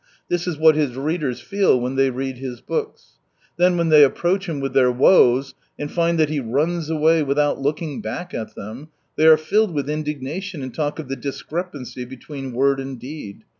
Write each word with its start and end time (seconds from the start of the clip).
This 0.29 0.47
is 0.47 0.57
what 0.57 0.73
his 0.73 0.95
readers 0.97 1.41
feel 1.41 1.79
when 1.79 1.93
they 1.93 2.09
read 2.09 2.39
his 2.39 2.59
books. 2.59 3.19
Then 3.57 3.77
when 3.77 3.89
they 3.89 4.03
approach 4.03 4.49
him 4.49 4.59
with 4.59 4.73
their 4.73 4.91
woes, 4.91 5.53
and 5.77 5.91
find 5.91 6.17
that 6.19 6.27
he 6.31 6.39
runs 6.39 6.89
away 6.89 7.21
without 7.21 7.61
looking 7.61 8.01
back 8.01 8.33
at 8.33 8.55
them, 8.55 8.87
they 9.15 9.27
are 9.27 9.37
filled 9.37 9.75
with 9.75 9.87
indignation 9.87 10.63
and 10.63 10.73
talk 10.73 10.97
of 10.97 11.07
the 11.07 11.15
dis 11.15 11.43
crepancy 11.43 12.09
between 12.09 12.51
word 12.53 12.79
and 12.79 12.99
deed. 12.99 13.43